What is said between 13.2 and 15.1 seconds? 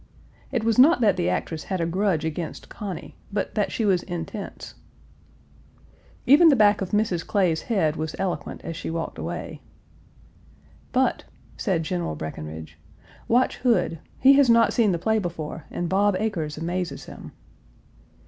"watch Hood; he has not seen the